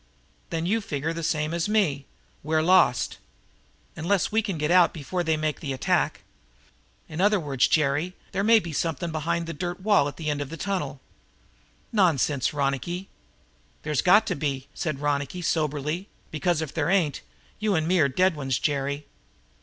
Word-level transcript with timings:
"Then 0.49 0.65
you 0.65 0.81
figure 0.81 1.13
the 1.13 1.21
same 1.21 1.53
as 1.53 1.69
me 1.69 2.07
we're 2.41 2.63
lost?" 2.63 3.19
"Unless 3.95 4.31
we 4.31 4.41
can 4.41 4.57
get 4.57 4.71
out 4.71 4.95
before 4.95 5.23
they 5.23 5.37
make 5.37 5.59
the 5.59 5.73
attack. 5.73 6.23
In 7.07 7.21
other 7.21 7.39
words, 7.39 7.67
Jerry, 7.67 8.15
there 8.31 8.43
may 8.43 8.57
be 8.57 8.73
something 8.73 9.11
behind 9.11 9.45
the 9.45 9.53
dirt 9.53 9.79
wall 9.79 10.07
at 10.07 10.17
the 10.17 10.27
end 10.27 10.41
of 10.41 10.49
the 10.49 10.57
tunnel." 10.57 11.01
"Nonsense, 11.91 12.51
Ronicky." 12.51 13.09
"There's 13.83 14.01
got 14.01 14.25
to 14.25 14.35
be," 14.35 14.67
said 14.73 15.01
Ronicky 15.01 15.41
very 15.41 15.53
soberly, 15.53 16.07
"because, 16.31 16.63
if 16.63 16.73
there 16.73 16.89
ain't, 16.89 17.21
you 17.59 17.75
and 17.75 17.87
me 17.87 17.99
are 17.99 18.09
dead 18.09 18.35
ones, 18.35 18.57
Jerry. 18.57 19.05